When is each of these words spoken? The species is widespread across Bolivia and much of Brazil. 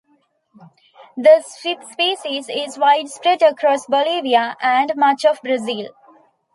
The 1.15 1.43
species 1.47 2.49
is 2.49 2.75
widespread 2.79 3.43
across 3.43 3.85
Bolivia 3.85 4.57
and 4.59 4.91
much 4.95 5.25
of 5.25 5.39
Brazil. 5.43 5.89